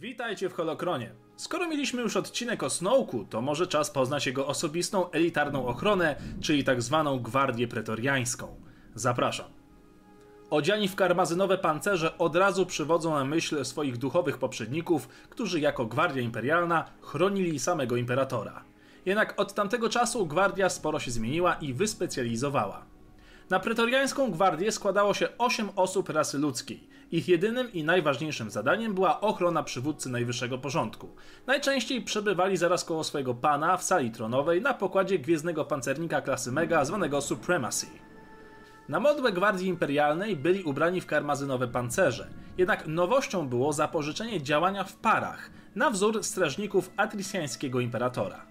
Witajcie 0.00 0.48
w 0.48 0.52
Holokronie. 0.52 1.12
Skoro 1.36 1.68
mieliśmy 1.68 2.02
już 2.02 2.16
odcinek 2.16 2.62
o 2.62 2.70
Snowku, 2.70 3.24
to 3.24 3.40
może 3.40 3.66
czas 3.66 3.90
poznać 3.90 4.26
jego 4.26 4.46
osobistą 4.46 5.10
elitarną 5.10 5.66
ochronę, 5.66 6.16
czyli 6.40 6.64
tak 6.64 6.82
zwaną 6.82 7.18
Gwardię 7.18 7.68
Pretoriańską. 7.68 8.60
Zapraszam. 8.94 9.46
Odziani 10.50 10.88
w 10.88 10.94
karmazynowe 10.94 11.58
pancerze 11.58 12.18
od 12.18 12.36
razu 12.36 12.66
przywodzą 12.66 13.14
na 13.14 13.24
myśl 13.24 13.64
swoich 13.64 13.96
duchowych 13.96 14.38
poprzedników, 14.38 15.08
którzy 15.08 15.60
jako 15.60 15.86
Gwardia 15.86 16.22
Imperialna 16.22 16.84
chronili 17.00 17.58
samego 17.58 17.96
Imperatora. 17.96 18.64
Jednak 19.06 19.40
od 19.40 19.54
tamtego 19.54 19.88
czasu 19.88 20.26
Gwardia 20.26 20.68
sporo 20.68 20.98
się 20.98 21.10
zmieniła 21.10 21.54
i 21.54 21.74
wyspecjalizowała. 21.74 22.86
Na 23.50 23.60
pretoriańską 23.60 24.30
gwardię 24.30 24.72
składało 24.72 25.14
się 25.14 25.28
8 25.38 25.68
osób 25.76 26.08
rasy 26.08 26.38
ludzkiej. 26.38 26.89
Ich 27.12 27.28
jedynym 27.28 27.72
i 27.72 27.84
najważniejszym 27.84 28.50
zadaniem 28.50 28.94
była 28.94 29.20
ochrona 29.20 29.62
przywódcy 29.62 30.08
najwyższego 30.08 30.58
porządku. 30.58 31.08
Najczęściej 31.46 32.02
przebywali 32.02 32.56
zaraz 32.56 32.84
koło 32.84 33.04
swojego 33.04 33.34
pana 33.34 33.76
w 33.76 33.82
sali 33.82 34.10
tronowej 34.10 34.62
na 34.62 34.74
pokładzie 34.74 35.18
gwiezdnego 35.18 35.64
pancernika 35.64 36.20
klasy 36.20 36.52
Mega 36.52 36.84
zwanego 36.84 37.20
Supremacy. 37.20 37.86
Na 38.88 39.00
modłę 39.00 39.32
Gwardii 39.32 39.68
Imperialnej 39.68 40.36
byli 40.36 40.62
ubrani 40.62 41.00
w 41.00 41.06
karmazynowe 41.06 41.68
pancerze, 41.68 42.28
jednak 42.58 42.86
nowością 42.86 43.48
było 43.48 43.72
zapożyczenie 43.72 44.42
działania 44.42 44.84
w 44.84 44.96
parach, 44.96 45.50
na 45.74 45.90
wzór 45.90 46.24
strażników 46.24 46.90
atrisjańskiego 46.96 47.80
imperatora. 47.80 48.46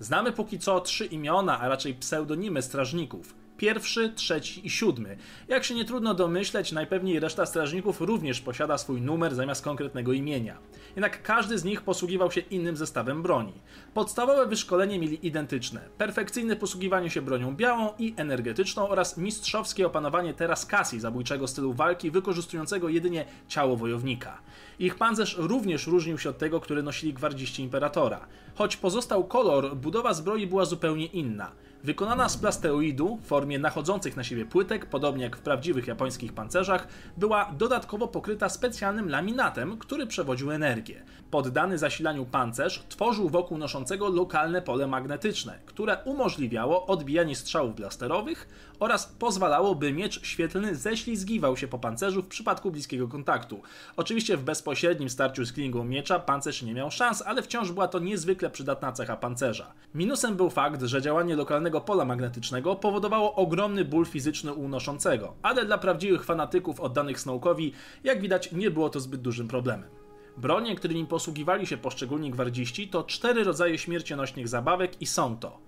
Znamy 0.00 0.32
póki 0.32 0.58
co 0.58 0.80
trzy 0.80 1.06
imiona, 1.06 1.60
a 1.60 1.68
raczej 1.68 1.94
pseudonimy 1.94 2.62
strażników 2.62 3.34
pierwszy, 3.58 4.12
trzeci 4.14 4.66
i 4.66 4.70
siódmy. 4.70 5.16
Jak 5.48 5.64
się 5.64 5.74
nie 5.74 5.84
trudno 5.84 6.14
domyśleć, 6.14 6.72
najpewniej 6.72 7.20
reszta 7.20 7.46
strażników 7.46 8.00
również 8.00 8.40
posiada 8.40 8.78
swój 8.78 9.00
numer 9.00 9.34
zamiast 9.34 9.64
konkretnego 9.64 10.12
imienia. 10.12 10.58
Jednak 10.96 11.22
każdy 11.22 11.58
z 11.58 11.64
nich 11.64 11.82
posługiwał 11.82 12.32
się 12.32 12.40
innym 12.40 12.76
zestawem 12.76 13.22
broni. 13.22 13.52
Podstawowe 13.94 14.46
wyszkolenie 14.46 14.98
mieli 14.98 15.26
identyczne: 15.26 15.80
perfekcyjne 15.98 16.56
posługiwanie 16.56 17.10
się 17.10 17.22
bronią 17.22 17.56
białą 17.56 17.88
i 17.98 18.14
energetyczną 18.16 18.88
oraz 18.88 19.16
mistrzowskie 19.16 19.86
opanowanie 19.86 20.34
teraskasji 20.34 21.00
zabójczego 21.00 21.48
stylu 21.48 21.72
walki 21.72 22.10
wykorzystującego 22.10 22.88
jedynie 22.88 23.24
ciało 23.48 23.76
wojownika. 23.76 24.38
Ich 24.78 24.94
pancerz 24.94 25.36
również 25.38 25.86
różnił 25.86 26.18
się 26.18 26.30
od 26.30 26.38
tego, 26.38 26.60
który 26.60 26.82
nosili 26.82 27.12
gwardziści 27.12 27.62
imperatora. 27.62 28.26
Choć 28.54 28.76
pozostał 28.76 29.24
kolor, 29.24 29.76
budowa 29.76 30.14
zbroi 30.14 30.46
była 30.46 30.64
zupełnie 30.64 31.06
inna. 31.06 31.52
Wykonana 31.84 32.28
z 32.28 32.36
plasteoidu 32.36 33.18
w 33.22 33.26
formie 33.26 33.58
nachodzących 33.58 34.16
na 34.16 34.24
siebie 34.24 34.46
płytek, 34.46 34.86
podobnie 34.86 35.24
jak 35.24 35.36
w 35.36 35.40
prawdziwych 35.40 35.86
japońskich 35.86 36.32
pancerzach, 36.32 36.88
była 37.16 37.52
dodatkowo 37.58 38.08
pokryta 38.08 38.48
specjalnym 38.48 39.08
laminatem, 39.08 39.78
który 39.78 40.06
przewodził 40.06 40.50
energię. 40.50 41.02
Poddany 41.30 41.78
zasilaniu 41.78 42.26
pancerz 42.26 42.82
tworzył 42.88 43.28
wokół 43.28 43.58
noszącego 43.58 44.08
lokalne 44.08 44.62
pole 44.62 44.86
magnetyczne, 44.86 45.58
które 45.66 45.98
umożliwiało 46.04 46.86
odbijanie 46.86 47.36
strzałów 47.36 47.74
blasterowych 47.74 48.48
oraz 48.80 49.06
pozwalało, 49.06 49.74
by 49.74 49.92
miecz 49.92 50.26
świetlny 50.26 50.74
ześlizgiwał 50.74 51.56
się 51.56 51.68
po 51.68 51.78
pancerzu 51.78 52.22
w 52.22 52.28
przypadku 52.28 52.70
bliskiego 52.70 53.08
kontaktu. 53.08 53.62
Oczywiście 53.96 54.36
w 54.36 54.42
bezpośrednim 54.42 55.10
starciu 55.10 55.44
z 55.44 55.52
klingą 55.52 55.84
miecza 55.84 56.18
pancerz 56.18 56.62
nie 56.62 56.74
miał 56.74 56.90
szans, 56.90 57.22
ale 57.26 57.42
wciąż 57.42 57.72
była 57.72 57.88
to 57.88 57.98
niezwykle 57.98 58.50
przydatna 58.50 58.92
cecha 58.92 59.16
pancerza. 59.16 59.72
Minusem 59.94 60.36
był 60.36 60.50
fakt, 60.50 60.82
że 60.82 61.02
działanie 61.02 61.36
lokalnego 61.36 61.67
pola 61.70 62.04
magnetycznego 62.04 62.76
powodowało 62.76 63.34
ogromny 63.34 63.84
ból 63.84 64.06
fizyczny 64.06 64.52
u 64.52 64.60
unoszącego, 64.60 65.34
ale 65.42 65.64
dla 65.64 65.78
prawdziwych 65.78 66.24
fanatyków 66.24 66.80
oddanych 66.80 67.20
Snowkowi, 67.20 67.72
jak 68.04 68.20
widać, 68.20 68.52
nie 68.52 68.70
było 68.70 68.90
to 68.90 69.00
zbyt 69.00 69.20
dużym 69.20 69.48
problemem. 69.48 69.90
Bronie, 70.36 70.74
którymi 70.74 71.06
posługiwali 71.06 71.66
się 71.66 71.76
poszczególni 71.76 72.30
gwardziści, 72.30 72.88
to 72.88 73.04
cztery 73.04 73.44
rodzaje 73.44 73.78
śmiercionośnych 73.78 74.48
zabawek 74.48 75.02
i 75.02 75.06
są 75.06 75.36
to 75.36 75.58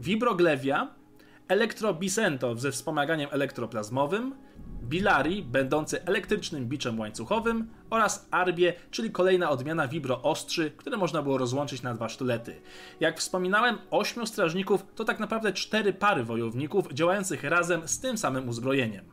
Vibroglewia, 0.00 0.88
Elektrobisento 1.48 2.56
ze 2.56 2.72
wspomaganiem 2.72 3.28
elektroplazmowym, 3.32 4.34
Bilari, 4.88 5.42
będący 5.42 6.04
elektrycznym 6.04 6.66
biczem 6.66 7.00
łańcuchowym 7.00 7.70
oraz 7.90 8.28
Arbie, 8.30 8.74
czyli 8.90 9.10
kolejna 9.10 9.50
odmiana 9.50 9.88
vibro 9.88 10.22
ostrzy, 10.22 10.70
które 10.76 10.96
można 10.96 11.22
było 11.22 11.38
rozłączyć 11.38 11.82
na 11.82 11.94
dwa 11.94 12.08
sztylety. 12.08 12.60
Jak 13.00 13.18
wspominałem, 13.18 13.78
ośmiu 13.90 14.26
strażników 14.26 14.86
to 14.94 15.04
tak 15.04 15.20
naprawdę 15.20 15.52
cztery 15.52 15.92
pary 15.92 16.24
wojowników 16.24 16.92
działających 16.92 17.44
razem 17.44 17.88
z 17.88 18.00
tym 18.00 18.18
samym 18.18 18.48
uzbrojeniem. 18.48 19.04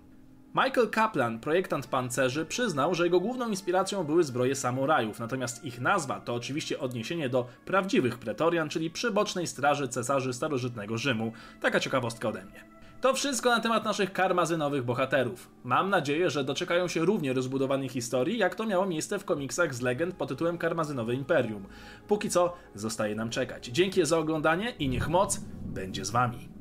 Michael 0.56 0.90
Kaplan, 0.90 1.40
projektant 1.40 1.88
pancerzy, 1.88 2.46
przyznał, 2.46 2.96
że 2.96 3.04
jego 3.04 3.20
główną 3.20 3.50
inspiracją 3.50 4.04
były 4.04 4.24
zbroje 4.24 4.56
samurajów, 4.56 5.20
natomiast 5.20 5.66
ich 5.66 5.82
nazwa 5.82 6.20
to 6.20 6.34
oczywiście 6.34 6.80
odniesienie 6.80 7.30
do 7.30 7.48
prawdziwych 7.66 8.18
pretorian, 8.18 8.70
czyli 8.70 8.90
przybocznej 8.90 9.48
straży 9.48 9.88
cesarzy 9.88 10.34
starożytnego 10.34 10.98
Rzymu. 10.98 11.34
Taka 11.62 11.80
ciekawostka 11.80 12.30
ode 12.30 12.46
mnie. 12.46 12.64
To 13.06 13.14
wszystko 13.14 13.50
na 13.50 13.60
temat 13.60 13.86
naszych 13.86 14.14
karmazynowych 14.14 14.84
bohaterów. 14.84 15.50
Mam 15.64 15.90
nadzieję, 15.90 16.30
że 16.30 16.44
doczekają 16.44 16.88
się 16.88 17.06
równie 17.06 17.34
rozbudowanej 17.34 17.90
historii, 17.90 18.38
jak 18.38 18.56
to 18.56 18.66
miało 18.66 18.86
miejsce 18.86 19.20
w 19.20 19.26
komiksach 19.26 19.76
z 19.76 19.82
legend 19.82 20.16
pod 20.16 20.30
tytułem 20.30 20.58
Karmazynowe 20.58 21.14
Imperium. 21.14 21.66
Póki 22.08 22.30
co 22.30 22.54
zostaje 22.76 23.16
nam 23.16 23.30
czekać. 23.30 23.66
Dzięki 23.66 24.06
za 24.06 24.18
oglądanie 24.18 24.70
i 24.70 24.90
niech 24.90 25.10
moc 25.10 25.40
będzie 25.66 26.06
z 26.06 26.10
wami. 26.10 26.55